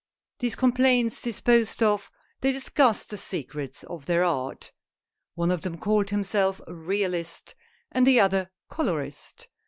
[0.39, 2.09] These complaints disposed of,
[2.39, 4.71] they discussed the secrets of their art.
[5.35, 7.53] One of them called himself" realist,"
[7.91, 9.47] and the other "colorist."